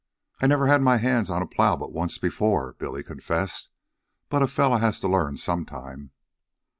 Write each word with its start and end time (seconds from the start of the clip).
"I'd 0.41 0.49
never 0.49 0.65
had 0.65 0.81
my 0.81 0.97
hands 0.97 1.29
on 1.29 1.43
a 1.43 1.45
plow 1.45 1.75
but 1.75 1.93
once 1.93 2.17
before," 2.17 2.73
Billy 2.79 3.03
confessed. 3.03 3.69
"But 4.29 4.41
a 4.41 4.47
fellow 4.47 4.77
has 4.77 4.99
to 5.01 5.07
learn 5.07 5.37
some 5.37 5.63
time." 5.63 6.09